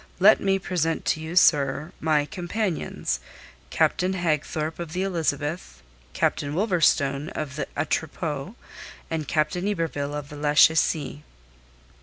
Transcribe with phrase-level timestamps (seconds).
[0.19, 3.19] Let me present to you, sir, my companions:
[3.69, 8.55] Captain Hagthorpe of the Elizabeth, Captain Wolverstone of the Atropos,
[9.11, 11.21] and Captain Yberville of the Lachesis."